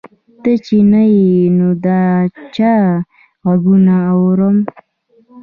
[0.41, 1.87] ته چې نه یې نو د
[2.55, 2.75] چا
[3.43, 4.57] غـــــــږونه اورم